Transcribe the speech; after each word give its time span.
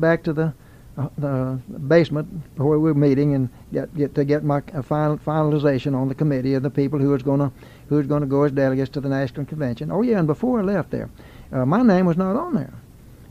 back 0.00 0.22
to 0.24 0.32
the 0.32 0.52
uh, 0.98 1.08
the 1.16 1.60
basement 1.86 2.28
where 2.56 2.78
we 2.78 2.78
were 2.78 2.94
meeting 2.94 3.34
and 3.34 3.48
get, 3.72 3.94
get 3.96 4.16
to 4.16 4.24
get 4.24 4.42
my 4.42 4.60
uh, 4.74 4.82
final, 4.82 5.16
finalization 5.16 5.94
on 5.94 6.08
the 6.08 6.14
committee 6.14 6.54
of 6.54 6.64
the 6.64 6.70
people 6.70 6.98
who 6.98 7.10
was 7.10 7.22
going 7.22 7.38
to 7.38 7.52
who 7.88 7.96
was 7.96 8.06
going 8.06 8.20
to 8.20 8.26
go 8.26 8.42
as 8.42 8.50
delegates 8.50 8.90
to 8.90 9.00
the 9.00 9.08
national 9.08 9.46
convention. 9.46 9.92
Oh 9.92 10.02
yeah, 10.02 10.18
and 10.18 10.26
before 10.26 10.58
I 10.58 10.62
left 10.64 10.90
there, 10.90 11.08
uh, 11.52 11.64
my 11.64 11.82
name 11.82 12.04
was 12.04 12.16
not 12.16 12.34
on 12.34 12.54
there, 12.54 12.74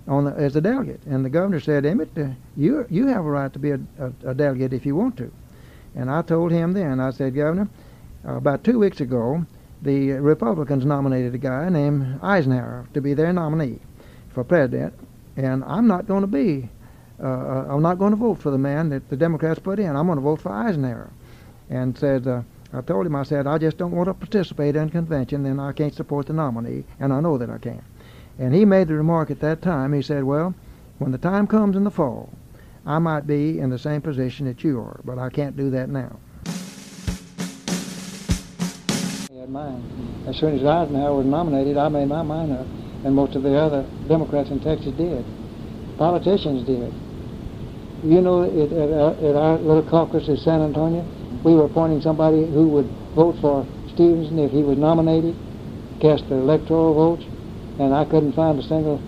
on 0.08 0.24
the, 0.24 0.32
as 0.32 0.56
a 0.56 0.62
delegate. 0.62 1.02
And 1.06 1.26
the 1.26 1.30
governor 1.30 1.60
said, 1.60 1.86
Emmett, 1.86 2.18
uh, 2.18 2.30
you 2.56 2.86
you 2.90 3.08
have 3.08 3.26
a 3.26 3.30
right 3.30 3.52
to 3.52 3.60
be 3.60 3.72
a, 3.72 3.80
a, 4.00 4.30
a, 4.30 4.34
delegate 4.34 4.72
if 4.72 4.86
you 4.86 4.96
want 4.96 5.18
to. 5.18 5.30
And 5.94 6.10
I 6.10 6.22
told 6.22 6.52
him 6.52 6.72
then, 6.72 7.02
I 7.02 7.12
said, 7.12 7.36
Governor, 7.36 7.68
uh, 8.26 8.36
about 8.36 8.64
two 8.64 8.80
weeks 8.80 9.02
ago, 9.02 9.46
the 9.82 10.12
Republicans 10.12 10.86
nominated 10.86 11.36
a 11.36 11.38
guy 11.38 11.68
named 11.68 12.20
Eisenhower 12.24 12.88
to 12.94 13.02
be 13.02 13.14
their 13.14 13.34
nominee 13.34 13.80
for 14.30 14.44
president, 14.44 14.94
and 15.38 15.64
I'm 15.64 15.88
not 15.88 16.06
going 16.08 16.22
to 16.22 16.28
be 16.28 16.70
uh, 17.20 17.26
uh, 17.26 17.66
I'm 17.70 17.82
not 17.82 17.98
going 17.98 18.12
to 18.12 18.18
vote 18.18 18.40
for 18.40 18.52
the 18.52 18.58
man 18.58 18.90
that 18.90 19.10
the 19.10 19.18
Democrats 19.18 19.60
put 19.60 19.80
in. 19.80 19.96
I'm 19.96 20.06
going 20.06 20.18
to 20.18 20.24
vote 20.24 20.42
for 20.42 20.52
Eisenhower. 20.52 21.10
And 21.70 21.98
said, 21.98 22.28
uh, 22.28 22.44
I 22.74 22.82
told 22.82 23.06
him, 23.06 23.16
I 23.16 23.24
said, 23.24 23.48
I 23.48 23.58
just 23.58 23.78
don't 23.78 23.92
want 23.92 24.08
to 24.08 24.14
participate 24.14 24.76
in 24.76 24.90
convention, 24.90 25.44
then 25.44 25.60
I 25.60 25.72
can't 25.72 25.94
support 25.94 26.28
the 26.28 26.34
nominee, 26.34 26.84
and 27.00 27.12
I 27.12 27.20
know 27.20 27.38
that 27.38 27.50
I 27.50 27.58
can't. 27.58 27.84
And 28.40 28.54
he 28.54 28.66
made 28.66 28.88
the 28.88 28.94
remark 28.94 29.32
at 29.32 29.40
that 29.40 29.62
time, 29.62 29.94
he 29.94 30.02
said, 30.02 30.24
well, 30.24 30.54
when 31.00 31.12
the 31.12 31.18
time 31.18 31.48
comes 31.48 31.76
in 31.76 31.84
the 31.84 31.92
fall, 31.92 32.30
I 32.86 33.00
might 33.00 33.28
be 33.28 33.60
in 33.60 33.70
the 33.70 33.80
same 33.80 34.02
position 34.02 34.46
that 34.46 34.64
you 34.64 34.80
are, 34.80 35.00
but 35.04 35.18
I 35.18 35.30
can't 35.30 35.58
do 35.58 35.70
that 35.72 35.90
now. 35.90 36.20
Had 39.38 39.50
mine. 39.50 40.24
As 40.28 40.38
soon 40.38 40.58
as 40.58 40.64
Eisenhower 40.64 41.18
was 41.18 41.26
nominated, 41.26 41.78
I 41.78 41.90
made 41.90 42.08
my 42.08 42.22
mind 42.22 42.54
up, 42.54 42.68
and 43.08 43.16
most 43.16 43.36
of 43.40 43.42
the 43.42 43.56
other 43.56 43.88
Democrats 44.12 44.52
in 44.52 44.60
Texas 44.60 44.92
did. 45.00 45.24
Politicians 45.98 46.68
did. 46.68 46.92
You 48.04 48.20
know, 48.20 48.44
at, 48.44 48.68
at, 48.76 48.92
our, 48.92 49.16
at 49.16 49.36
our 49.40 49.58
little 49.64 49.88
caucus 49.88 50.28
in 50.28 50.36
San 50.36 50.60
Antonio, 50.60 51.08
we 51.42 51.56
were 51.56 51.72
appointing 51.72 52.02
somebody 52.02 52.44
who 52.44 52.68
would 52.68 52.92
vote 53.16 53.40
for 53.40 53.64
Stevenson 53.96 54.38
if 54.44 54.52
he 54.52 54.62
was 54.62 54.78
nominated, 54.78 55.40
cast 56.04 56.28
the 56.28 56.36
electoral 56.36 56.94
votes, 56.94 57.24
and 57.80 57.96
I 57.96 58.04
couldn't 58.04 58.36
find 58.36 58.60
a 58.60 58.64
single 58.68 59.00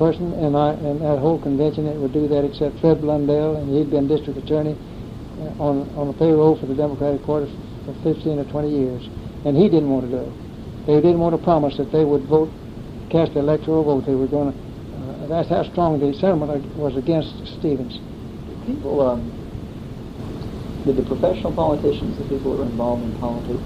person 0.00 0.32
in, 0.40 0.56
our, 0.56 0.72
in 0.80 1.04
that 1.04 1.20
whole 1.20 1.36
convention 1.36 1.84
that 1.84 1.96
would 2.00 2.16
do 2.16 2.26
that 2.32 2.48
except 2.48 2.80
Fred 2.80 3.04
Blundell, 3.04 3.60
and 3.60 3.68
he'd 3.68 3.92
been 3.92 4.08
district 4.08 4.40
attorney 4.40 4.72
uh, 4.72 5.62
on, 5.62 5.84
on 5.92 6.08
the 6.08 6.16
payroll 6.16 6.56
for 6.56 6.64
the 6.64 6.74
Democratic 6.74 7.20
Party 7.28 7.52
for 7.84 7.92
15 8.00 8.40
or 8.40 8.48
20 8.48 8.70
years, 8.72 9.04
and 9.44 9.60
he 9.60 9.68
didn't 9.68 9.92
want 9.92 10.08
to 10.08 10.10
do 10.10 10.24
it. 10.24 10.34
They 10.88 10.96
didn't 11.04 11.20
want 11.20 11.36
to 11.36 11.42
promise 11.44 11.76
that 11.76 11.92
they 11.92 12.04
would 12.04 12.24
vote, 12.24 12.48
cast 13.12 13.34
the 13.34 13.40
electoral 13.40 13.84
vote. 13.84 14.06
They 14.06 14.14
were 14.14 14.26
going 14.26 14.52
to. 14.52 14.58
Uh, 14.58 15.26
that's 15.28 15.48
how 15.48 15.62
strong 15.70 16.00
the 16.00 16.12
sentiment 16.18 16.64
was 16.76 16.96
against 16.96 17.46
Stevens 17.58 18.00
people, 18.66 19.00
um, 19.00 19.20
did 20.84 20.96
the 20.96 21.02
professional 21.02 21.52
politicians, 21.52 22.18
the 22.18 22.24
people 22.24 22.52
that 22.52 22.64
were 22.64 22.70
involved 22.70 23.02
in 23.02 23.18
politics, 23.18 23.62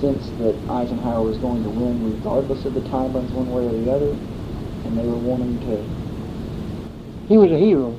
sense 0.00 0.28
that 0.38 0.54
Eisenhower 0.68 1.22
was 1.22 1.38
going 1.38 1.62
to 1.62 1.70
win 1.70 2.14
regardless 2.14 2.64
of 2.64 2.74
the 2.74 2.80
tidelands 2.82 3.32
one 3.32 3.50
way 3.52 3.66
or 3.66 3.72
the 3.72 3.90
other, 3.90 4.10
and 4.10 4.98
they 4.98 5.06
were 5.06 5.16
wanting 5.16 5.58
to... 5.60 7.28
He 7.28 7.38
was 7.38 7.50
a 7.50 7.58
hero. 7.58 7.98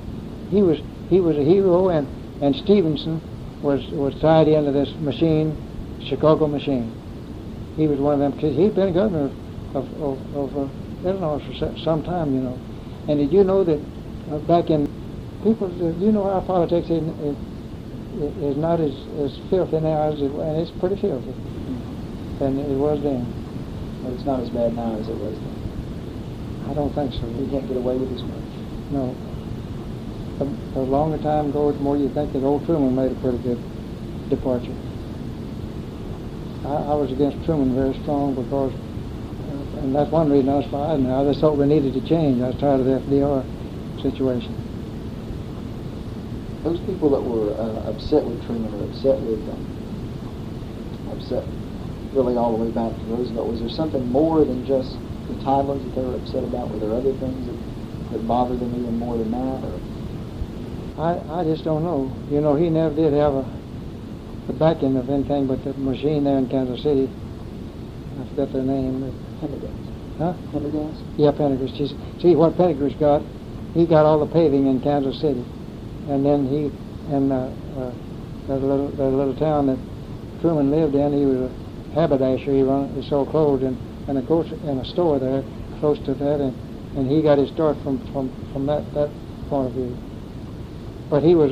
He 0.50 0.62
was 0.62 0.80
he 1.10 1.20
was 1.20 1.38
a 1.38 1.44
hero, 1.44 1.90
and, 1.90 2.08
and 2.42 2.56
Stevenson 2.56 3.22
was, 3.62 3.86
was 3.92 4.14
tied 4.22 4.48
into 4.48 4.72
this 4.72 4.90
machine, 4.96 5.56
Chicago 6.04 6.48
machine. 6.48 6.92
He 7.76 7.88
was 7.88 8.00
one 8.00 8.14
of 8.14 8.20
them, 8.20 8.32
because 8.32 8.56
he'd 8.56 8.74
been 8.74 8.94
governor 8.94 9.32
of, 9.76 9.86
of, 10.02 10.18
of 10.36 10.50
uh, 10.58 11.08
Illinois 11.10 11.44
for 11.46 11.78
some 11.84 12.04
time, 12.04 12.34
you 12.34 12.42
know. 12.42 12.58
And 13.08 13.20
did 13.20 13.32
you 13.32 13.44
know 13.44 13.64
that 13.64 13.80
uh, 14.32 14.40
back 14.48 14.70
in 14.70 14.88
people, 15.44 15.70
you 16.00 16.12
know, 16.12 16.24
our 16.24 16.42
politics 16.42 16.90
is, 16.90 17.04
is, 17.22 17.38
is 18.42 18.58
not 18.58 18.80
as, 18.80 18.96
as 19.22 19.38
filthy 19.50 19.80
now 19.80 20.10
as 20.10 20.22
it, 20.22 20.32
was, 20.32 20.48
and 20.48 20.58
it's 20.58 20.72
pretty 20.80 20.96
filthy 20.96 21.34
than 22.40 22.58
it 22.58 22.78
was 22.80 23.04
then. 23.04 23.22
But 24.04 24.14
it's 24.14 24.26
not 24.26 24.40
as 24.42 24.50
bad 24.50 24.74
now 24.76 24.96
as 24.98 25.08
it 25.08 25.18
was 25.20 25.36
then. 25.36 25.56
I 26.70 26.74
don't 26.74 26.94
think 26.96 27.14
so. 27.14 27.28
You 27.28 27.48
can't 27.52 27.68
get 27.68 27.78
away 27.78 27.98
with 27.98 28.12
as 28.16 28.24
much. 28.24 28.48
No. 28.92 29.14
The, 30.40 30.80
longer 30.80 31.22
time 31.22 31.52
goes, 31.52 31.76
the 31.76 31.82
more 31.82 31.98
you 31.98 32.10
think 32.10 32.34
that 32.34 32.44
old 32.44 32.66
Truman 32.66 32.96
made 32.96 33.12
a 33.12 33.20
pretty 33.22 33.38
good 33.40 33.62
departure. 34.30 34.76
I, 36.66 36.92
I 36.92 36.96
was 36.96 37.12
against 37.12 37.46
Truman 37.46 37.76
very 37.76 37.94
strong 38.02 38.36
because, 38.36 38.74
uh, 38.74 38.85
and 39.86 39.96
that's 39.96 40.10
one 40.10 40.32
reason 40.34 40.50
I 40.50 40.58
was 40.58 40.70
fired. 40.74 40.98
Eisenhower. 40.98 41.22
I 41.22 41.30
just 41.30 41.40
thought 41.40 41.58
we 41.62 41.70
needed 41.70 41.94
to 41.94 42.02
change. 42.10 42.42
I 42.42 42.50
was 42.50 42.58
tired 42.58 42.82
of 42.82 42.90
the 42.90 42.98
FDR 43.06 43.46
situation. 44.02 44.58
Those 46.66 46.82
people 46.90 47.14
that 47.14 47.22
were 47.22 47.54
uh, 47.54 47.94
upset 47.94 48.26
with 48.26 48.42
Truman 48.50 48.74
or 48.74 48.90
upset 48.90 49.22
with 49.22 49.46
them, 49.46 49.62
upset 51.14 51.46
really 52.18 52.34
all 52.34 52.58
the 52.58 52.66
way 52.66 52.72
back 52.74 52.90
to 52.98 53.04
Roosevelt, 53.14 53.46
was 53.46 53.62
there 53.62 53.70
something 53.70 54.02
more 54.10 54.42
than 54.42 54.66
just 54.66 54.90
the 55.30 55.38
tidelands 55.46 55.86
that 55.86 55.94
they 55.94 56.02
were 56.02 56.18
upset 56.18 56.42
about? 56.42 56.74
Were 56.74 56.82
there 56.82 56.98
other 56.98 57.14
things 57.22 57.46
that, 57.46 57.60
that 58.18 58.26
bothered 58.26 58.58
them 58.58 58.74
even 58.74 58.98
more 58.98 59.22
than 59.22 59.30
that? 59.30 59.62
Or? 59.70 59.78
I, 60.98 61.42
I 61.42 61.44
just 61.46 61.62
don't 61.62 61.84
know. 61.86 62.10
You 62.34 62.42
know, 62.42 62.56
he 62.56 62.74
never 62.74 62.96
did 62.96 63.14
have 63.14 63.38
a 63.38 63.46
the 64.48 64.54
backing 64.54 64.96
of 64.98 65.10
anything 65.10 65.48
but 65.48 65.64
the 65.64 65.74
machine 65.74 66.24
there 66.24 66.38
in 66.38 66.48
Kansas 66.48 66.82
City. 66.84 67.06
I 67.06 68.30
forgot 68.30 68.54
their 68.54 68.64
name. 68.64 69.25
Pendergast. 69.40 69.74
Huh? 70.18 70.34
Pendergast? 70.52 71.04
Yeah, 71.18 71.32
Pendergast. 71.32 71.76
See, 72.22 72.36
what 72.36 72.56
Pendergast 72.58 73.00
got 73.00 73.22
he 73.76 73.86
got 73.86 74.06
all 74.06 74.20
the 74.20 74.32
paving 74.32 74.68
in 74.68 74.80
Kansas 74.80 75.20
City, 75.20 75.44
and 76.08 76.26
then 76.26 76.48
he 76.48 76.72
and 77.12 77.32
uh, 77.32 77.52
uh, 77.76 77.92
that 78.48 78.60
little 78.64 78.88
that 78.96 79.12
little 79.12 79.36
town 79.36 79.68
that 79.68 79.80
Truman 80.42 80.72
lived 80.72 80.96
in, 80.96 81.12
he 81.12 81.26
was 81.26 81.52
a 81.52 81.94
haberdasher. 81.94 82.54
He 82.54 82.62
run 82.62 82.96
he 82.96 83.08
sold 83.10 83.30
clothes 83.30 83.64
and 83.64 83.76
and 84.08 84.18
of 84.18 84.26
course 84.28 84.48
in 84.64 84.80
a 84.80 84.86
store 84.86 85.20
there 85.20 85.44
close 85.80 86.00
to 86.06 86.14
that, 86.14 86.40
and 86.40 86.56
and 86.96 87.12
he 87.12 87.22
got 87.22 87.38
his 87.38 87.50
start 87.50 87.76
from 87.84 88.00
from 88.14 88.32
from 88.54 88.66
that 88.68 88.88
that 88.94 89.12
point 89.50 89.68
of 89.68 89.74
view. 89.74 89.98
But 91.10 91.24
he 91.24 91.36
was 91.36 91.52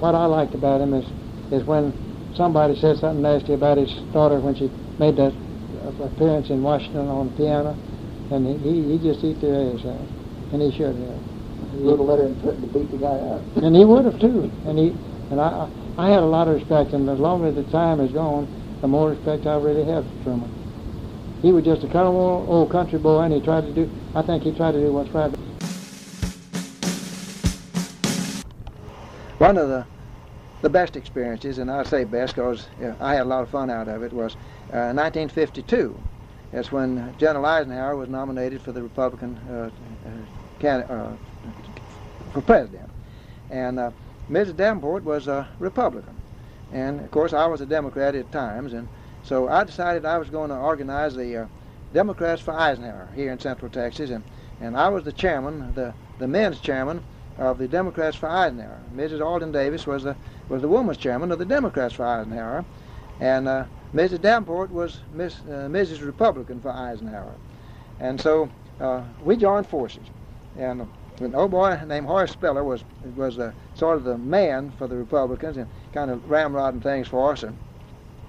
what 0.00 0.14
I 0.14 0.24
liked 0.24 0.54
about 0.54 0.80
him 0.80 0.94
is 0.94 1.04
is 1.52 1.66
when 1.66 1.92
somebody 2.34 2.74
said 2.76 2.96
something 2.96 3.22
nasty 3.22 3.52
about 3.52 3.76
his 3.76 3.92
daughter 4.14 4.40
when 4.40 4.54
she 4.54 4.70
made 4.98 5.16
that 5.16 5.34
appearance 6.00 6.50
in 6.50 6.62
Washington 6.62 7.08
on 7.08 7.30
the 7.30 7.36
piano, 7.36 7.76
and 8.30 8.60
he 8.60 8.82
he 8.82 8.98
just 8.98 9.24
eat 9.24 9.40
their 9.40 9.74
ass 9.74 9.84
out 9.86 10.18
and 10.52 10.62
he 10.62 10.70
should 10.76 10.96
have. 10.96 11.20
He 11.72 11.84
wrote 11.84 12.00
a 12.00 12.02
letter 12.02 12.24
and 12.24 12.40
threatened 12.40 12.72
to 12.72 12.78
beat 12.78 12.90
the 12.90 12.96
guy 12.96 13.08
up. 13.08 13.42
And 13.56 13.76
he 13.76 13.84
would 13.84 14.04
have 14.04 14.18
too. 14.20 14.50
And 14.66 14.78
he 14.78 14.96
and 15.30 15.40
I 15.40 15.68
I 15.98 16.10
had 16.10 16.22
a 16.22 16.26
lot 16.26 16.48
of 16.48 16.54
respect, 16.54 16.92
and 16.92 17.06
the 17.06 17.14
longer 17.14 17.50
the 17.52 17.64
time 17.64 17.98
has 17.98 18.10
gone, 18.12 18.46
the 18.80 18.88
more 18.88 19.10
respect 19.10 19.46
I 19.46 19.56
really 19.56 19.84
have 19.84 20.04
for 20.04 20.22
Truman. 20.22 20.54
He 21.42 21.52
was 21.52 21.64
just 21.64 21.82
a 21.84 21.86
kind 21.86 22.06
of 22.06 22.14
old, 22.14 22.48
old 22.48 22.70
country 22.70 22.98
boy, 22.98 23.20
and 23.20 23.34
he 23.34 23.40
tried 23.40 23.62
to 23.62 23.74
do. 23.74 23.90
I 24.14 24.22
think 24.22 24.42
he 24.42 24.52
tried 24.52 24.72
to 24.72 24.80
do 24.80 24.92
what's 24.92 25.10
right. 25.10 25.30
One 29.38 29.56
of 29.56 29.68
the 29.68 29.86
the 30.62 30.68
best 30.68 30.96
experiences, 30.96 31.58
and 31.58 31.70
I 31.70 31.82
say 31.84 32.04
best 32.04 32.34
because 32.34 32.66
yeah, 32.80 32.94
I 33.00 33.14
had 33.14 33.22
a 33.22 33.28
lot 33.28 33.42
of 33.42 33.50
fun 33.50 33.70
out 33.70 33.88
of 33.88 34.02
it, 34.02 34.12
was 34.12 34.34
uh, 34.72 34.92
1952. 34.92 35.98
That's 36.52 36.72
when 36.72 37.14
General 37.18 37.44
Eisenhower 37.44 37.96
was 37.96 38.08
nominated 38.08 38.62
for 38.62 38.72
the 38.72 38.82
Republican 38.82 39.36
uh, 39.50 39.70
uh, 40.66 41.12
for 42.32 42.40
president. 42.40 42.90
And 43.50 43.78
uh, 43.78 43.90
Mrs. 44.30 44.56
Davenport 44.56 45.04
was 45.04 45.28
a 45.28 45.46
Republican. 45.58 46.16
And 46.72 47.00
of 47.00 47.10
course, 47.10 47.32
I 47.32 47.46
was 47.46 47.60
a 47.60 47.66
Democrat 47.66 48.14
at 48.14 48.30
times. 48.32 48.72
And 48.72 48.88
so 49.22 49.48
I 49.48 49.64
decided 49.64 50.04
I 50.04 50.18
was 50.18 50.28
going 50.30 50.50
to 50.50 50.56
organize 50.56 51.14
the 51.14 51.36
uh, 51.36 51.46
Democrats 51.92 52.42
for 52.42 52.52
Eisenhower 52.52 53.08
here 53.14 53.30
in 53.30 53.38
Central 53.38 53.70
Texas. 53.70 54.10
And, 54.10 54.24
and 54.60 54.76
I 54.76 54.88
was 54.88 55.04
the 55.04 55.12
chairman, 55.12 55.72
the, 55.74 55.94
the 56.18 56.28
men's 56.28 56.60
chairman 56.60 57.02
of 57.38 57.58
the 57.58 57.68
Democrats 57.68 58.16
for 58.16 58.28
Eisenhower. 58.28 58.80
Mrs. 58.94 59.24
Alden 59.24 59.52
Davis 59.52 59.86
was 59.86 60.02
the, 60.02 60.16
was 60.48 60.62
the 60.62 60.68
woman's 60.68 60.98
chairman 60.98 61.30
of 61.30 61.38
the 61.38 61.44
Democrats 61.44 61.94
for 61.94 62.04
Eisenhower. 62.04 62.64
And 63.20 63.48
uh, 63.48 63.64
Mrs. 63.94 64.20
Davenport 64.20 64.70
was 64.70 65.00
Miss, 65.12 65.36
uh, 65.40 65.68
Mrs. 65.68 66.04
Republican 66.04 66.60
for 66.60 66.70
Eisenhower. 66.70 67.34
And 68.00 68.20
so 68.20 68.48
uh, 68.80 69.02
we 69.24 69.36
joined 69.36 69.66
forces. 69.66 70.04
And 70.56 70.88
an 71.20 71.34
old 71.34 71.50
boy 71.50 71.80
named 71.86 72.06
Horace 72.06 72.30
Speller 72.30 72.62
was 72.62 72.84
was 73.16 73.36
the 73.36 73.52
sort 73.74 73.96
of 73.96 74.04
the 74.04 74.18
man 74.18 74.72
for 74.78 74.86
the 74.86 74.96
Republicans 74.96 75.56
and 75.56 75.68
kind 75.92 76.10
of 76.10 76.20
ramrodding 76.28 76.82
things 76.82 77.08
for 77.08 77.32
us. 77.32 77.42
And, 77.42 77.56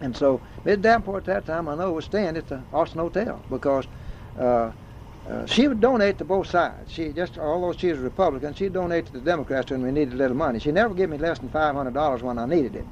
and 0.02 0.16
so 0.16 0.42
Miss 0.66 0.78
Davenport 0.78 1.28
at 1.28 1.46
that 1.46 1.46
time 1.46 1.68
I 1.68 1.76
know 1.76 1.92
was 1.92 2.06
staying 2.06 2.38
at 2.38 2.48
the 2.48 2.62
Austin 2.74 3.00
Hotel 3.00 3.42
because 3.50 3.86
uh, 5.30 5.34
uh, 5.34 5.46
she 5.46 5.68
would 5.68 5.80
donate 5.80 6.18
to 6.18 6.26
both 6.26 6.48
sides. 6.48 6.92
She 6.92 7.12
just, 7.14 7.38
although 7.38 7.74
she 7.74 7.88
was 7.90 8.00
a 8.00 8.02
Republican, 8.02 8.54
she'd 8.54 8.74
donate 8.74 9.06
to 9.08 9.14
the 9.14 9.20
Democrats 9.20 9.72
when 9.72 9.82
we 9.82 9.92
needed 9.92 10.14
a 10.14 10.18
little 10.18 10.36
money. 10.36 10.60
She 10.60 10.72
never 10.72 10.94
gave 10.94 11.10
me 11.10 11.18
less 11.18 11.40
than 11.40 11.50
five 11.50 11.76
hundred 11.76 11.94
dollars 11.94 12.24
when 12.24 12.38
I 12.38 12.46
needed 12.46 12.76
it. 12.76 12.86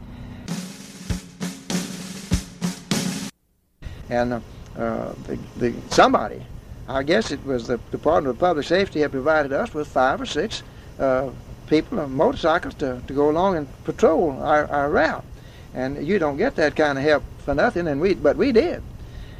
And 4.09 4.33
uh, 4.33 4.39
uh, 4.77 5.13
the, 5.25 5.37
the, 5.57 5.73
somebody, 5.89 6.41
I 6.87 7.03
guess 7.03 7.31
it 7.31 7.43
was 7.45 7.67
the 7.67 7.77
Department 7.91 8.35
of 8.35 8.39
Public 8.39 8.65
Safety, 8.65 9.01
had 9.01 9.11
provided 9.11 9.51
us 9.51 9.73
with 9.73 9.87
five 9.87 10.21
or 10.21 10.25
six 10.25 10.63
uh, 10.99 11.29
people 11.67 11.99
on 11.99 12.13
motorcycles 12.13 12.75
to, 12.75 13.01
to 13.05 13.13
go 13.13 13.29
along 13.29 13.57
and 13.57 13.83
patrol 13.83 14.31
our, 14.41 14.65
our 14.67 14.89
route. 14.89 15.25
And 15.73 16.07
you 16.07 16.19
don't 16.19 16.37
get 16.37 16.55
that 16.55 16.75
kind 16.75 16.97
of 16.97 17.03
help 17.03 17.23
for 17.39 17.53
nothing, 17.53 17.87
and 17.87 17.99
we 17.99 18.13
but 18.13 18.37
we 18.37 18.51
did. 18.51 18.81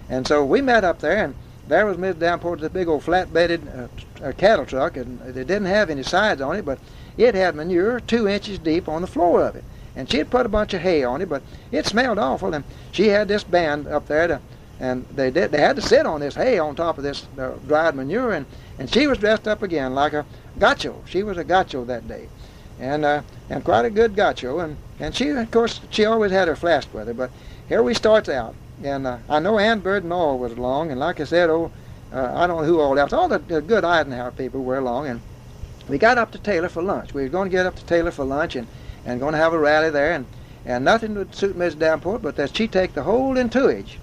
And 0.10 0.28
so 0.28 0.44
we 0.44 0.62
met 0.62 0.84
up 0.84 1.00
there, 1.00 1.24
and 1.24 1.36
there 1.68 1.86
was 1.86 1.98
Miss 1.98 2.16
Davenport, 2.16 2.60
the 2.60 2.70
big 2.70 2.88
old 2.88 3.04
flat-bedded 3.04 3.90
uh, 4.24 4.32
cattle 4.34 4.66
truck, 4.66 4.98
and 4.98 5.22
it 5.22 5.34
didn't 5.34 5.66
have 5.66 5.90
any 5.90 6.04
sides 6.04 6.42
on 6.42 6.56
it, 6.56 6.66
but 6.66 6.80
it 7.18 7.36
had 7.36 7.56
manure 7.56 8.00
two 8.00 8.28
inches 8.28 8.60
deep 8.60 8.88
on 8.88 9.02
the 9.02 9.08
floor 9.08 9.44
of 9.44 9.56
it. 9.56 9.64
And 9.96 10.10
she 10.10 10.18
had 10.20 10.30
put 10.30 10.46
a 10.46 10.50
bunch 10.50 10.74
of 10.74 10.82
hay 10.82 11.04
on 11.04 11.22
it, 11.22 11.30
but 11.30 11.42
it 11.72 11.86
smelled 11.86 12.20
awful, 12.20 12.54
and 12.54 12.64
she 12.92 13.08
had 13.08 13.28
this 13.28 13.44
band 13.44 13.88
up 13.88 14.08
there 14.08 14.28
to 14.28 14.42
and 14.80 15.06
they 15.16 15.32
did 15.32 15.52
they 15.52 15.60
had 15.60 15.76
to 15.76 15.82
sit 15.82 16.06
on 16.06 16.20
this 16.20 16.36
hay 16.36 16.60
on 16.60 16.76
top 16.76 16.98
of 16.98 17.04
this 17.04 17.26
uh, 17.40 17.52
dried 17.68 17.96
manure 17.96 18.34
and 18.34 18.46
and 18.78 18.92
she 18.92 19.08
was 19.08 19.18
dressed 19.18 19.48
up 19.48 19.64
again 19.64 19.96
like 19.96 20.14
a 20.14 20.26
gaucho 20.60 21.02
she 21.08 21.24
was 21.24 21.38
a 21.38 21.44
gaucho 21.44 21.84
that 21.86 22.08
day. 22.08 22.30
And 22.80 23.04
uh, 23.04 23.24
and 23.50 23.64
quite 23.64 23.86
a 23.86 23.90
good 23.90 24.16
gaucho 24.16 24.60
and 24.60 24.78
and 25.00 25.16
she 25.16 25.30
of 25.30 25.50
course 25.50 25.82
she 25.90 26.06
always 26.06 26.32
had 26.32 26.48
her 26.48 26.56
flask 26.56 26.94
with 26.94 27.08
her 27.08 27.14
but 27.14 27.32
here 27.68 27.82
we 27.82 27.94
starts 27.94 28.30
out 28.30 28.54
and 28.84 29.08
uh, 29.08 29.18
I 29.30 29.40
know 29.40 29.60
Ann 29.60 29.80
Bird 29.80 30.04
and 30.04 30.14
all 30.14 30.38
was 30.38 30.54
along 30.54 30.92
and 30.92 31.00
like 31.00 31.20
I 31.20 31.24
said 31.24 31.50
oh 31.50 31.72
uh, 32.14 32.34
I 32.36 32.48
don't 32.48 32.62
know 32.62 32.68
who 32.68 32.80
all 32.80 32.98
else 32.98 33.14
all 33.14 33.28
the, 33.28 33.40
the 33.40 33.62
good 33.62 33.84
Eisenhower 33.84 34.32
people 34.32 34.64
were 34.64 34.78
along 34.78 35.08
and 35.08 35.22
we 35.88 35.98
got 35.98 36.18
up 36.18 36.32
to 36.32 36.38
Taylor 36.38 36.70
for 36.70 36.84
lunch 36.84 37.14
we 37.14 37.24
were 37.24 37.30
going 37.30 37.50
to 37.50 37.56
get 37.56 37.66
up 37.66 37.76
to 37.76 37.86
Taylor 37.86 38.12
for 38.12 38.26
lunch 38.26 38.56
and 38.56 38.68
and 39.06 39.20
going 39.20 39.34
to 39.34 39.40
have 39.40 39.54
a 39.54 39.60
rally 39.60 39.90
there 39.90 40.12
and 40.14 40.26
and 40.66 40.84
nothing 40.84 41.16
would 41.16 41.34
suit 41.36 41.56
Miss 41.56 41.76
Davenport 41.76 42.22
but 42.22 42.36
that 42.36 42.56
she 42.56 42.68
take 42.68 42.94
the 42.94 43.04
whole 43.04 43.38
entourage 43.38 43.98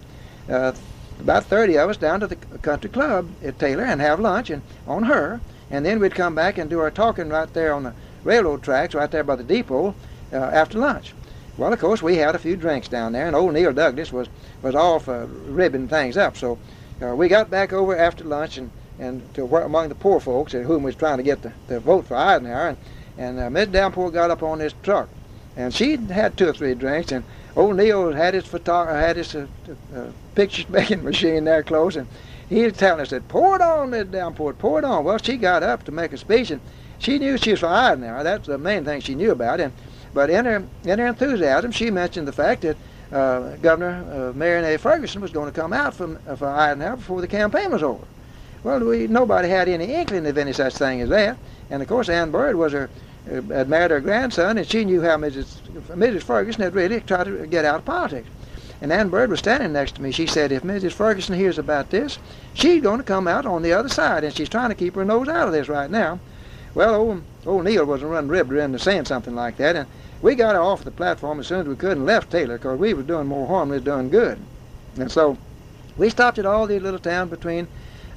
uh, 0.48 0.72
about 1.18 1.44
30 1.44 1.78
of 1.78 1.90
us 1.90 1.96
down 1.96 2.20
to 2.20 2.26
the 2.26 2.36
country 2.36 2.90
club 2.90 3.30
at 3.42 3.58
Taylor 3.58 3.84
and 3.84 4.00
have 4.00 4.20
lunch 4.20 4.50
and 4.50 4.62
on 4.86 5.04
her, 5.04 5.40
and 5.70 5.84
then 5.86 6.00
we'd 6.00 6.14
come 6.14 6.34
back 6.34 6.58
and 6.58 6.68
do 6.68 6.80
our 6.80 6.90
talking 6.90 7.28
right 7.28 7.52
there 7.54 7.72
on 7.72 7.84
the 7.84 7.94
railroad 8.24 8.62
tracks, 8.62 8.94
right 8.94 9.10
there 9.10 9.24
by 9.24 9.36
the 9.36 9.44
depot, 9.44 9.94
uh, 10.32 10.36
after 10.36 10.78
lunch. 10.78 11.14
Well, 11.56 11.72
of 11.72 11.78
course, 11.78 12.02
we 12.02 12.16
had 12.16 12.34
a 12.34 12.38
few 12.38 12.56
drinks 12.56 12.88
down 12.88 13.12
there, 13.12 13.26
and 13.26 13.36
old 13.36 13.54
Neal 13.54 13.72
Douglass 13.72 14.12
was 14.12 14.28
was 14.62 14.74
all 14.74 14.98
for 14.98 15.26
ribbing 15.26 15.88
things 15.88 16.16
up. 16.16 16.36
So 16.36 16.58
uh, 17.00 17.14
we 17.14 17.28
got 17.28 17.50
back 17.50 17.72
over 17.72 17.96
after 17.96 18.24
lunch 18.24 18.58
and 18.58 18.70
and 18.98 19.32
to 19.34 19.44
work 19.44 19.64
among 19.64 19.88
the 19.88 19.94
poor 19.94 20.20
folks 20.20 20.54
at 20.54 20.64
whom 20.64 20.82
we 20.82 20.86
was 20.86 20.96
trying 20.96 21.18
to 21.18 21.22
get 21.24 21.42
the, 21.42 21.52
the 21.66 21.80
vote 21.80 22.06
for 22.06 22.16
Eisenhower, 22.16 22.68
and, 22.68 22.78
and 23.18 23.40
uh, 23.40 23.50
Miss 23.50 23.68
Downpour 23.68 24.10
got 24.10 24.30
up 24.30 24.42
on 24.42 24.58
this 24.58 24.74
truck, 24.82 25.08
and 25.56 25.74
she 25.74 25.96
had 25.96 26.36
two 26.36 26.48
or 26.48 26.52
three 26.52 26.74
drinks, 26.74 27.10
and 27.12 27.24
old 27.56 27.76
Neal 27.76 28.12
had 28.12 28.34
his 28.34 28.44
photo- 28.44 28.86
had 28.86 29.16
his 29.16 29.34
uh, 29.34 29.46
uh, 29.94 30.06
picture 30.34 30.64
making 30.68 31.02
machine 31.10 31.44
there 31.44 31.62
close, 31.62 31.96
and 31.96 32.06
he 32.48 32.64
was 32.64 32.74
telling 32.74 33.00
us 33.00 33.10
that 33.10 33.28
pour 33.28 33.56
it 33.56 33.62
on, 33.62 33.90
Miss 33.90 34.06
Downpour, 34.06 34.54
pour 34.54 34.78
it 34.78 34.84
on. 34.84 35.04
Well, 35.04 35.18
she 35.18 35.36
got 35.36 35.62
up 35.62 35.84
to 35.84 35.92
make 35.92 36.12
a 36.12 36.18
speech, 36.18 36.50
and 36.50 36.60
she 36.98 37.18
knew 37.18 37.36
she 37.36 37.52
was 37.52 37.60
for 37.60 37.66
Eisenhower. 37.66 38.22
That's 38.22 38.46
the 38.46 38.58
main 38.58 38.84
thing 38.84 39.00
she 39.00 39.14
knew 39.14 39.32
about 39.32 39.60
it. 39.60 39.72
But 40.14 40.30
in 40.30 40.44
her 40.44 40.64
in 40.84 40.98
her 40.98 41.06
enthusiasm, 41.06 41.72
she 41.72 41.90
mentioned 41.90 42.26
the 42.26 42.32
fact 42.32 42.62
that 42.62 42.76
uh, 43.12 43.56
Governor 43.56 44.30
uh, 44.30 44.32
Miriam 44.36 44.64
A. 44.64 44.78
Ferguson 44.78 45.20
was 45.20 45.32
going 45.32 45.52
to 45.52 45.60
come 45.60 45.72
out 45.72 45.94
from 45.94 46.18
uh, 46.26 46.36
for 46.36 46.48
Eisenhower 46.48 46.96
before 46.96 47.20
the 47.20 47.28
campaign 47.28 47.70
was 47.70 47.82
over. 47.82 48.04
Well, 48.62 48.80
we 48.80 49.08
nobody 49.08 49.48
had 49.48 49.68
any 49.68 49.92
inkling 49.92 50.26
of 50.26 50.38
any 50.38 50.52
such 50.52 50.74
thing 50.74 51.00
as 51.00 51.10
that. 51.10 51.36
And 51.68 51.82
of 51.82 51.88
course, 51.88 52.08
Ann 52.08 52.30
Bird 52.30 52.56
was 52.56 52.72
her 52.72 52.88
uh, 53.30 53.42
had 53.42 53.68
married 53.68 53.90
her 53.90 54.00
grandson, 54.00 54.56
and 54.56 54.66
she 54.66 54.84
knew 54.84 55.02
how 55.02 55.16
Mrs. 55.16 55.60
Mrs. 55.88 56.22
Ferguson 56.22 56.62
had 56.62 56.74
really 56.74 57.00
tried 57.00 57.24
to 57.24 57.46
get 57.46 57.64
out 57.64 57.76
of 57.76 57.84
politics. 57.84 58.28
And 58.80 58.92
Ann 58.92 59.08
Bird 59.08 59.30
was 59.30 59.38
standing 59.38 59.72
next 59.72 59.94
to 59.94 60.02
me. 60.02 60.12
She 60.12 60.26
said, 60.26 60.52
if 60.52 60.62
Mrs. 60.62 60.92
Ferguson 60.92 61.34
hears 61.34 61.58
about 61.58 61.90
this, 61.90 62.18
she's 62.52 62.82
going 62.82 62.98
to 62.98 63.04
come 63.04 63.26
out 63.26 63.46
on 63.46 63.62
the 63.62 63.72
other 63.72 63.88
side, 63.88 64.24
and 64.24 64.34
she's 64.34 64.48
trying 64.48 64.68
to 64.68 64.74
keep 64.74 64.94
her 64.96 65.04
nose 65.04 65.28
out 65.28 65.46
of 65.46 65.54
this 65.54 65.68
right 65.68 65.90
now. 65.90 66.18
Well, 66.74 66.94
old, 66.94 67.22
old 67.46 67.64
Neal 67.64 67.86
wasn't 67.86 68.10
running 68.10 68.28
ribbed 68.28 68.52
into 68.52 68.78
saying 68.78 69.06
something 69.06 69.34
like 69.34 69.56
that, 69.56 69.76
and 69.76 69.88
we 70.24 70.34
got 70.34 70.56
off 70.56 70.84
the 70.84 70.90
platform 70.90 71.38
as 71.38 71.46
soon 71.46 71.60
as 71.60 71.66
we 71.66 71.76
could 71.76 71.98
and 71.98 72.06
left 72.06 72.30
Taylor 72.30 72.56
because 72.56 72.78
we 72.78 72.94
was 72.94 73.04
doing 73.04 73.26
more 73.26 73.46
harm 73.46 73.68
than 73.68 73.84
doing 73.84 74.08
good. 74.08 74.38
And 74.96 75.12
so 75.12 75.36
we 75.98 76.08
stopped 76.08 76.38
at 76.38 76.46
all 76.46 76.66
these 76.66 76.80
little 76.80 76.98
towns 76.98 77.28
between 77.28 77.68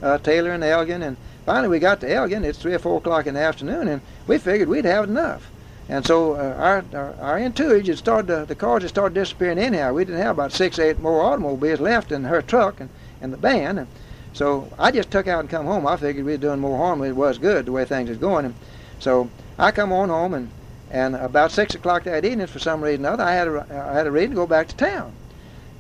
uh, 0.01 0.17
Taylor 0.19 0.51
and 0.51 0.63
Elgin, 0.63 1.03
and 1.03 1.17
finally 1.45 1.67
we 1.67 1.79
got 1.79 1.99
to 1.99 2.09
Elgin. 2.09 2.45
It's 2.45 2.59
3 2.59 2.75
or 2.75 2.79
4 2.79 2.99
o'clock 2.99 3.27
in 3.27 3.33
the 3.33 3.41
afternoon, 3.41 3.89
and 3.89 4.01
we 4.25 4.37
figured 4.37 4.69
we'd 4.69 4.85
have 4.85 5.03
enough. 5.03 5.51
And 5.89 6.05
so 6.05 6.35
uh, 6.35 6.55
our, 6.57 6.85
our, 6.93 7.13
our 7.19 7.39
entourage 7.39 7.87
had 7.87 7.97
started, 7.97 8.27
to, 8.27 8.45
the 8.45 8.55
cars 8.55 8.83
had 8.83 8.89
started 8.89 9.13
disappearing 9.13 9.57
anyhow. 9.57 9.91
We 9.91 10.05
didn't 10.05 10.21
have 10.21 10.37
about 10.37 10.53
six, 10.53 10.79
eight 10.79 10.99
more 10.99 11.21
automobiles 11.21 11.81
left 11.81 12.13
in 12.13 12.23
her 12.23 12.41
truck 12.41 12.79
and, 12.79 12.89
and 13.19 13.33
the 13.33 13.37
band. 13.37 13.79
And 13.79 13.87
so 14.31 14.71
I 14.79 14.91
just 14.91 15.11
took 15.11 15.27
out 15.27 15.41
and 15.41 15.49
come 15.49 15.65
home. 15.65 15.85
I 15.85 15.97
figured 15.97 16.25
we 16.25 16.31
were 16.31 16.37
doing 16.37 16.61
more 16.61 16.77
harm 16.77 16.99
than 16.99 17.09
it 17.09 17.17
was 17.17 17.37
good 17.37 17.65
the 17.65 17.73
way 17.73 17.83
things 17.83 18.07
was 18.07 18.17
going. 18.17 18.45
And 18.45 18.55
so 18.97 19.29
I 19.59 19.71
come 19.71 19.91
on 19.91 20.07
home 20.07 20.33
and, 20.33 20.49
and 20.91 21.15
about 21.15 21.51
six 21.51 21.75
o'clock 21.75 22.03
that 22.03 22.25
evening, 22.25 22.47
for 22.47 22.59
some 22.59 22.81
reason 22.81 23.05
or 23.05 23.09
other, 23.09 23.23
I 23.23 23.33
had 23.33 23.47
a, 23.47 23.89
I 23.89 23.93
had 23.93 24.07
a 24.07 24.11
reason 24.11 24.31
to 24.31 24.35
go 24.35 24.47
back 24.47 24.67
to 24.69 24.75
town. 24.75 25.13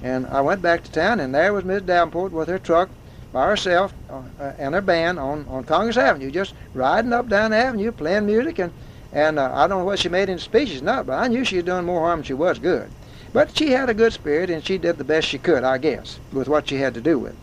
And 0.03 0.27
I 0.27 0.41
went 0.41 0.61
back 0.61 0.83
to 0.83 0.91
town, 0.91 1.19
and 1.19 1.33
there 1.33 1.53
was 1.53 1.63
Miss 1.63 1.81
Davenport 1.81 2.31
with 2.31 2.47
her 2.49 2.59
truck 2.59 2.89
by 3.33 3.47
herself 3.47 3.93
uh, 4.09 4.21
and 4.57 4.75
her 4.75 4.81
band 4.81 5.19
on, 5.19 5.45
on 5.49 5.63
Congress 5.63 5.97
Avenue, 5.97 6.31
just 6.31 6.53
riding 6.73 7.13
up 7.13 7.27
down 7.29 7.51
the 7.51 7.57
avenue, 7.57 7.91
playing 7.91 8.25
music 8.25 8.59
and 8.59 8.71
and 9.13 9.39
uh, 9.39 9.51
I 9.53 9.67
don't 9.67 9.79
know 9.79 9.85
what 9.85 9.99
she 9.99 10.09
made 10.09 10.29
any 10.29 10.39
speeches, 10.39 10.81
not, 10.81 11.05
but 11.05 11.19
I 11.19 11.27
knew 11.27 11.45
she 11.45 11.55
was 11.55 11.65
doing 11.65 11.85
more 11.85 12.01
harm 12.01 12.19
than 12.19 12.25
she 12.25 12.33
was 12.33 12.59
good. 12.59 12.89
But 13.33 13.57
she 13.57 13.71
had 13.71 13.89
a 13.89 13.93
good 13.93 14.13
spirit, 14.13 14.49
and 14.49 14.63
she 14.63 14.77
did 14.77 14.97
the 14.97 15.03
best 15.03 15.27
she 15.27 15.37
could, 15.37 15.63
I 15.63 15.77
guess, 15.77 16.19
with 16.31 16.47
what 16.47 16.67
she 16.69 16.75
had 16.75 16.93
to 16.93 17.01
do 17.01 17.17
with. 17.17 17.35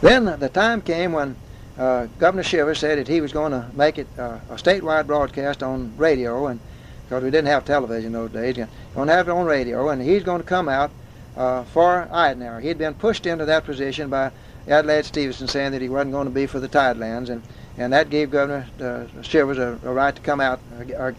Then 0.00 0.24
the 0.24 0.48
time 0.48 0.82
came 0.82 1.12
when 1.12 1.36
uh, 1.78 2.06
Governor 2.18 2.42
Shivers 2.42 2.78
said 2.78 2.98
that 2.98 3.08
he 3.08 3.20
was 3.20 3.32
going 3.32 3.52
to 3.52 3.66
make 3.74 3.98
it 3.98 4.06
uh, 4.18 4.38
a 4.50 4.54
statewide 4.54 5.06
broadcast 5.06 5.62
on 5.62 5.96
radio, 5.96 6.46
and 6.46 6.60
because 7.08 7.24
we 7.24 7.30
didn't 7.30 7.48
have 7.48 7.64
television 7.64 8.12
those 8.12 8.30
days, 8.30 8.58
You're 8.58 8.68
going 8.94 9.08
to 9.08 9.14
have 9.14 9.28
it 9.28 9.30
on 9.30 9.46
radio, 9.46 9.88
and 9.88 10.02
he's 10.02 10.22
going 10.22 10.42
to 10.42 10.46
come 10.46 10.68
out 10.68 10.90
uh, 11.38 11.64
for 11.64 12.06
Eisenhower. 12.12 12.60
He'd 12.60 12.76
been 12.76 12.92
pushed 12.92 13.24
into 13.24 13.46
that 13.46 13.64
position 13.64 14.10
by 14.10 14.30
Adlai 14.68 15.00
Stevenson 15.02 15.48
saying 15.48 15.72
that 15.72 15.80
he 15.80 15.88
wasn't 15.88 16.12
going 16.12 16.26
to 16.26 16.34
be 16.34 16.44
for 16.46 16.60
the 16.60 16.68
Tidelands, 16.68 17.30
and 17.30 17.42
and 17.78 17.92
that 17.92 18.10
gave 18.10 18.32
Governor 18.32 18.66
uh, 18.80 19.22
Shivers 19.22 19.56
a, 19.56 19.78
a, 19.84 19.92
right 19.92 20.14
to 20.14 20.20
come 20.20 20.40
out 20.40 20.60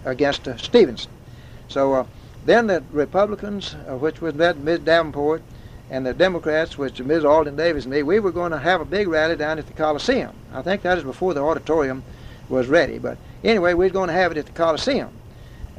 against 0.06 0.48
uh, 0.48 0.58
Stevenson. 0.58 1.10
So 1.70 1.94
uh, 1.94 2.06
then 2.46 2.68
the 2.68 2.84
Republicans, 2.92 3.76
uh, 3.88 3.96
which 3.96 4.22
was 4.22 4.36
Ms. 4.36 4.80
Davenport, 4.80 5.42
and 5.90 6.06
the 6.06 6.14
Democrats, 6.14 6.78
which 6.78 7.02
Ms. 7.02 7.24
Alden 7.24 7.56
Davis 7.56 7.86
and 7.86 7.94
me, 7.94 8.04
we 8.04 8.20
were 8.20 8.34
going 8.34 8.52
to 8.52 8.60
have 8.60 8.82
a 8.82 8.86
big 8.86 9.08
rally 9.08 9.38
down 9.38 9.58
at 9.58 9.68
the 9.68 9.74
Coliseum. 9.74 10.36
I 10.54 10.62
think 10.62 10.82
that 10.82 10.98
is 10.98 11.04
before 11.06 11.34
the 11.34 11.42
auditorium 11.42 12.04
was 12.50 12.68
ready. 12.68 13.00
But 13.00 13.18
anyway, 13.44 13.74
we 13.74 13.86
were 13.86 13.94
going 13.94 14.10
to 14.10 14.14
have 14.14 14.34
it 14.34 14.38
at 14.38 14.46
the 14.46 14.52
Coliseum. 14.52 15.10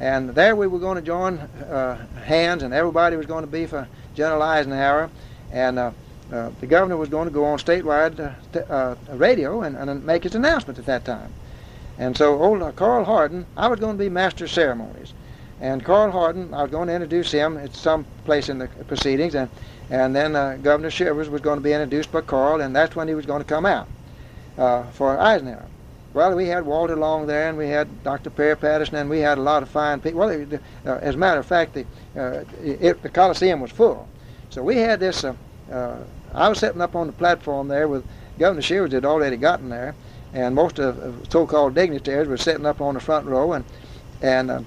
And 0.01 0.31
there 0.31 0.55
we 0.55 0.65
were 0.65 0.79
going 0.79 0.95
to 0.95 1.03
join 1.03 1.37
uh, 1.37 1.95
hands, 2.23 2.63
and 2.63 2.73
everybody 2.73 3.15
was 3.17 3.27
going 3.27 3.45
to 3.45 3.51
be 3.51 3.67
for 3.67 3.87
General 4.15 4.41
Eisenhower. 4.41 5.11
And 5.51 5.77
uh, 5.77 5.91
uh, 6.33 6.49
the 6.59 6.65
governor 6.65 6.97
was 6.97 7.07
going 7.07 7.27
to 7.27 7.33
go 7.33 7.45
on 7.45 7.59
statewide 7.59 8.19
uh, 8.19 8.31
t- 8.51 8.65
uh, 8.67 8.95
radio 9.11 9.61
and, 9.61 9.77
and, 9.77 10.03
make 10.03 10.23
his 10.23 10.33
announcement 10.33 10.79
at 10.79 10.87
that 10.87 11.05
time. 11.05 11.31
And 11.99 12.17
so 12.17 12.41
old 12.41 12.63
uh, 12.63 12.71
Carl 12.71 13.05
Hardin, 13.05 13.45
I 13.55 13.67
was 13.67 13.79
going 13.79 13.95
to 13.95 14.03
be 14.03 14.09
master 14.09 14.45
of 14.45 14.51
ceremonies. 14.51 15.13
And 15.59 15.85
Carl 15.85 16.09
Hardin, 16.09 16.51
I 16.51 16.63
was 16.63 16.71
going 16.71 16.87
to 16.87 16.95
introduce 16.95 17.31
him 17.31 17.55
at 17.57 17.75
some 17.75 18.03
place 18.25 18.49
in 18.49 18.57
the 18.57 18.69
proceedings, 18.87 19.35
and, 19.35 19.51
and 19.91 20.15
then 20.15 20.33
Governor 20.63 20.89
Shivers 20.89 21.29
was 21.29 21.41
going 21.41 21.59
to 21.59 21.63
be 21.63 21.73
introduced 21.73 22.11
by 22.11 22.21
Carl, 22.21 22.61
and 22.61 22.75
that's 22.75 22.95
when 22.95 23.07
he 23.07 23.13
was 23.13 23.27
going 23.27 23.43
to 23.43 23.47
come 23.47 23.67
out 23.67 23.87
for 24.93 25.19
Eisenhower. 25.19 25.67
Well, 26.13 26.35
we 26.35 26.47
had 26.47 26.65
Walter 26.65 26.95
Long 26.95 27.25
there, 27.25 27.47
and 27.47 27.57
we 27.57 27.69
had 27.69 28.03
Dr. 28.03 28.29
Perry 28.29 28.57
Patterson, 28.57 28.95
and 28.95 29.09
we 29.09 29.19
had 29.19 29.37
a 29.37 29.41
lot 29.41 29.63
of 29.63 29.69
fine 29.69 30.01
people. 30.01 30.19
Well, 30.19 30.47
as 30.85 31.15
a 31.15 31.17
matter 31.17 31.39
of 31.39 31.45
fact, 31.45 31.73
the, 31.73 31.85
it, 32.61 33.01
the 33.01 33.09
Coliseum 33.09 33.61
was 33.61 33.71
full. 33.71 34.07
So 34.49 34.61
we 34.61 34.77
had 34.77 34.99
this 34.99 35.23
I 36.33 36.47
was 36.47 36.59
sitting 36.59 36.81
up 36.81 36.95
on 36.95 37.07
the 37.07 37.13
platform 37.13 37.67
there 37.67 37.87
with 37.87 38.05
Governor 38.39 38.61
Shivers 38.61 38.93
had 38.93 39.05
already 39.05 39.37
gotten 39.37 39.69
there, 39.69 39.95
and 40.33 40.55
most 40.55 40.79
of 40.79 40.97
the 40.97 41.29
so-called 41.29 41.75
dignitaries 41.75 42.27
were 42.27 42.37
sitting 42.37 42.65
up 42.65 42.81
on 42.81 42.93
the 42.93 42.99
front 42.99 43.25
row, 43.25 43.53
and 43.53 43.65
and 44.21 44.51
uh, 44.51 44.61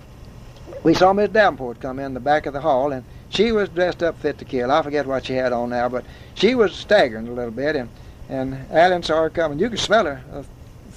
we 0.83 0.95
saw 0.95 1.13
Miss 1.13 1.31
Davenport 1.31 1.81
come 1.81 1.99
in 1.99 2.15
the 2.15 2.21
back 2.21 2.47
of 2.47 2.53
the 2.53 2.61
hall, 2.61 2.93
and 2.93 3.05
she 3.31 3.53
was 3.53 3.69
dressed 3.69 4.03
up 4.03 4.19
fit 4.19 4.39
to 4.39 4.45
kill. 4.45 4.71
I 4.71 4.83
forget 4.83 5.07
what 5.07 5.27
she 5.27 5.35
had 5.35 5.53
on 5.53 5.71
now, 5.71 5.89
but 5.89 6.05
she 6.35 6.55
was 6.55 6.75
staggering 6.75 7.29
a 7.29 7.33
little 7.33 7.51
bit, 7.51 7.77
and 7.77 7.89
and 8.29 8.67
Allan 8.71 9.03
saw 9.03 9.23
her 9.23 9.31
coming. 9.31 9.59
You 9.59 9.71
could 9.71 9.79
smell 9.79 10.05
her 10.07 10.23
uh, 10.33 10.43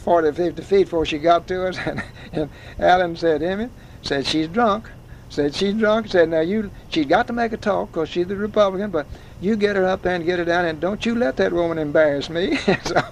40, 0.07 0.31
50 0.31 0.61
feet 0.61 0.83
before 0.85 1.05
she 1.05 1.17
got 1.17 1.45
to 1.47 1.67
us. 1.67 1.77
And, 1.85 2.01
and 2.31 2.49
Allan 2.79 3.17
said, 3.17 3.43
Emmy, 3.43 3.67
said 4.03 4.25
she's 4.25 4.47
drunk. 4.47 4.89
Said 5.27 5.53
she's 5.53 5.73
drunk. 5.73 6.07
Said 6.07 6.29
now 6.29 6.39
you, 6.39 6.71
she's 6.87 7.07
got 7.07 7.27
to 7.27 7.33
make 7.33 7.51
a 7.51 7.57
talk 7.57 7.91
because 7.91 8.07
she's 8.07 8.25
the 8.25 8.37
Republican, 8.37 8.89
but 8.89 9.05
you 9.41 9.57
get 9.57 9.75
her 9.75 9.85
up 9.85 10.03
there 10.03 10.15
and 10.15 10.23
get 10.23 10.39
her 10.39 10.45
down, 10.45 10.63
and 10.63 10.79
don't 10.79 11.05
you 11.05 11.13
let 11.13 11.35
that 11.35 11.51
woman 11.51 11.77
embarrass 11.77 12.29
me. 12.29 12.55
so 12.85 13.03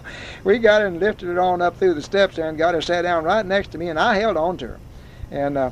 we 0.46 0.58
got 0.58 0.80
her 0.80 0.88
and 0.88 1.02
lifted 1.02 1.26
her 1.26 1.42
on 1.42 1.62
up 1.62 1.76
through 1.76 1.96
the 1.96 2.02
steps 2.02 2.38
there 2.38 2.48
and 2.48 2.58
got 2.58 2.74
her 2.74 2.82
sat 2.82 3.02
down 3.02 3.26
right 3.26 3.46
next 3.46 3.74
to 3.74 3.78
me, 3.78 3.90
and 3.90 4.00
I 4.00 4.16
held 4.16 4.38
on 4.38 4.56
to 4.60 4.68
her. 4.68 4.80
And 5.32 5.58
uh, 5.58 5.72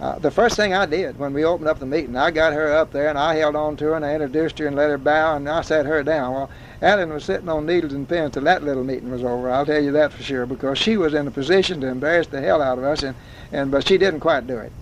uh, 0.00 0.18
the 0.18 0.30
first 0.30 0.56
thing 0.56 0.74
I 0.74 0.86
did 0.86 1.18
when 1.18 1.32
we 1.32 1.44
opened 1.44 1.68
up 1.68 1.78
the 1.78 1.86
meeting, 1.86 2.16
I 2.16 2.30
got 2.30 2.52
her 2.52 2.72
up 2.72 2.90
there 2.90 3.08
and 3.08 3.18
I 3.18 3.36
held 3.36 3.54
on 3.54 3.76
to 3.76 3.84
her 3.86 3.94
and 3.94 4.04
I 4.04 4.14
introduced 4.14 4.58
her 4.58 4.66
and 4.66 4.74
let 4.74 4.90
her 4.90 4.98
bow 4.98 5.36
and 5.36 5.48
I 5.48 5.62
sat 5.62 5.86
her 5.86 6.02
down. 6.02 6.34
Well, 6.34 6.50
Allan 6.82 7.12
was 7.12 7.24
sitting 7.24 7.48
on 7.48 7.64
needles 7.64 7.92
and 7.92 8.08
pins 8.08 8.34
till 8.34 8.42
that 8.44 8.64
little 8.64 8.82
meeting 8.82 9.10
was 9.10 9.22
over. 9.22 9.50
I'll 9.50 9.64
tell 9.64 9.82
you 9.82 9.92
that 9.92 10.12
for 10.12 10.22
sure 10.22 10.46
because 10.46 10.78
she 10.78 10.96
was 10.96 11.14
in 11.14 11.28
a 11.28 11.30
position 11.30 11.80
to 11.80 11.86
embarrass 11.86 12.26
the 12.26 12.40
hell 12.40 12.60
out 12.60 12.78
of 12.78 12.84
us, 12.84 13.02
and, 13.04 13.14
and 13.52 13.70
but 13.70 13.86
she 13.86 13.96
didn't 13.96 14.20
quite 14.20 14.46
do 14.46 14.58
it. 14.58 14.72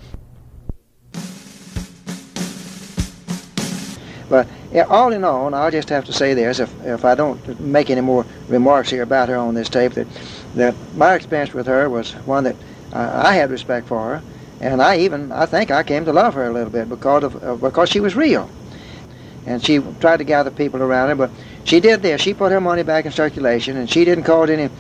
But 4.31 4.49
all 4.89 5.13
in 5.13 5.25
all, 5.25 5.47
and 5.47 5.55
I'll 5.55 5.71
just 5.71 5.91
have 5.91 6.07
to 6.07 6.13
say 6.13 6.33
this, 6.33 6.59
if, 6.59 6.87
if 6.87 7.05
I 7.05 7.15
don't 7.15 7.61
make 7.61 7.91
any 7.91 8.01
more 8.01 8.25
remarks 8.49 8.89
here 8.89 9.03
about 9.03 9.29
her 9.29 9.37
on 9.37 9.53
this 9.53 9.69
tape, 9.69 9.93
that, 9.93 10.07
that 10.55 10.75
my 10.97 11.15
experience 11.15 11.53
with 11.53 11.67
her 11.67 11.91
was 11.91 12.13
one 12.25 12.45
that 12.45 12.57
I 12.95 13.35
had 13.35 13.51
respect 13.51 13.87
for 13.87 14.01
her, 14.01 14.23
and 14.63 14.81
I 14.81 14.99
even, 14.99 15.33
I 15.33 15.47
think 15.47 15.71
I 15.71 15.83
came 15.83 16.05
to 16.05 16.13
love 16.13 16.35
her 16.35 16.47
a 16.49 16.53
little 16.53 16.71
bit 16.71 16.89
because 16.89 17.25
of 17.25 17.43
uh, 17.43 17.57
because 17.57 17.91
she 17.91 18.01
was 18.01 18.15
real. 18.15 18.49
And 19.45 19.63
she 19.63 19.81
tried 19.99 20.19
to 20.19 20.25
gather 20.25 20.53
people 20.53 20.81
around 20.81 21.09
her, 21.09 21.17
but 21.17 21.33
she 21.65 21.81
did 21.81 22.01
this. 22.01 22.21
She 22.21 22.33
put 22.33 22.53
her 22.53 22.61
money 22.61 22.85
back 22.85 23.05
in 23.05 23.11
circulation, 23.11 23.77
and 23.77 23.91
she 23.91 24.05
didn't 24.05 24.23
cause 24.23 24.51
any, 24.51 24.71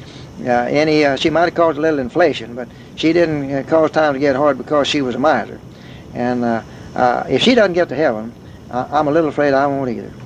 uh, 0.47 0.51
any. 0.71 1.05
Uh, 1.05 1.17
she 1.17 1.31
might 1.31 1.47
have 1.47 1.55
caused 1.55 1.79
a 1.79 1.81
little 1.81 1.99
inflation, 1.99 2.55
but 2.55 2.69
she 2.95 3.13
didn't 3.13 3.53
uh, 3.53 3.65
cause 3.65 3.91
time 3.91 4.15
to 4.15 4.21
get 4.21 4.37
hard 4.37 4.57
because 4.57 4.87
she 4.87 5.03
was 5.03 5.17
a 5.17 5.19
miser. 5.19 5.61
And 6.15 6.45
uh, 6.45 6.63
uh, 6.95 7.25
if 7.29 7.43
she 7.43 7.57
doesn't 7.57 7.73
get 7.73 7.89
to 7.89 7.97
heaven, 7.97 8.33
I'm 8.71 9.09
a 9.09 9.11
little 9.11 9.31
afraid 9.31 9.53
I 9.53 9.67
won't 9.67 9.91
either. 9.91 10.22